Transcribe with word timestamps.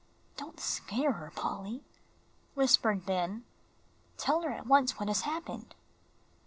"Don't 0.35 0.59
scare 0.59 1.11
her, 1.11 1.31
Polly," 1.35 1.83
whispered 2.55 3.05
Ben. 3.05 3.43
"Tell 4.17 4.41
her 4.41 4.49
at 4.49 4.65
once 4.65 4.97
what 4.97 5.09
has 5.09 5.21
happened." 5.21 5.75